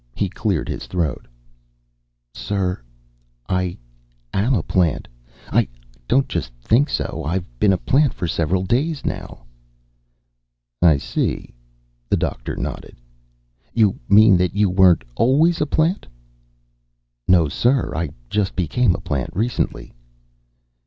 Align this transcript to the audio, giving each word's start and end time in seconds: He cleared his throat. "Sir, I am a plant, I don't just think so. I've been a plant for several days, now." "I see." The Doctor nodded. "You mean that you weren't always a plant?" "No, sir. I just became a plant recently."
He 0.15 0.29
cleared 0.29 0.67
his 0.67 0.87
throat. 0.87 1.27
"Sir, 2.33 2.81
I 3.47 3.77
am 4.33 4.55
a 4.55 4.63
plant, 4.63 5.07
I 5.51 5.67
don't 6.07 6.27
just 6.27 6.51
think 6.59 6.89
so. 6.89 7.23
I've 7.23 7.45
been 7.59 7.71
a 7.71 7.77
plant 7.77 8.11
for 8.15 8.27
several 8.27 8.63
days, 8.63 9.05
now." 9.05 9.43
"I 10.81 10.97
see." 10.97 11.53
The 12.09 12.17
Doctor 12.17 12.55
nodded. 12.55 12.97
"You 13.75 13.99
mean 14.09 14.37
that 14.37 14.55
you 14.55 14.71
weren't 14.71 15.03
always 15.15 15.61
a 15.61 15.67
plant?" 15.67 16.07
"No, 17.27 17.47
sir. 17.47 17.93
I 17.95 18.09
just 18.27 18.55
became 18.55 18.95
a 18.95 19.01
plant 19.01 19.29
recently." 19.35 19.93